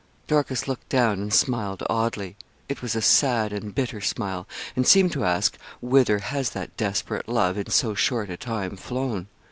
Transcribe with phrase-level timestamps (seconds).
[0.25, 2.35] Dorcas looked down and smiled oddly;
[2.67, 7.29] it was a sad and bitter smile, and seemed to ask whither has that desperate
[7.29, 9.27] love, in so short a time, flown?